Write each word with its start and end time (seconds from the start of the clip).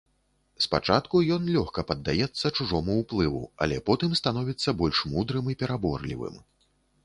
Спачатку 0.65 1.19
ён 1.35 1.43
лёгка 1.55 1.83
паддаецца 1.91 2.51
чужому 2.57 2.97
ўплыву, 3.03 3.43
але 3.65 3.77
потым 3.91 4.19
становіцца 4.23 4.69
больш 4.83 5.07
мудрым 5.15 5.45
і 5.57 5.61
пераборлівым. 5.65 6.45